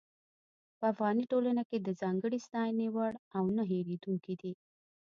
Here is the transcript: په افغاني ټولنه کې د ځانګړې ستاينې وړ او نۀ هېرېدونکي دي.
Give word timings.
په 0.77 0.83
افغاني 0.91 1.23
ټولنه 1.31 1.61
کې 1.69 1.77
د 1.81 1.89
ځانګړې 2.01 2.39
ستاينې 2.47 2.87
وړ 2.95 3.13
او 3.37 3.43
نۀ 3.55 3.63
هېرېدونکي 3.71 4.33
دي. 4.41 4.53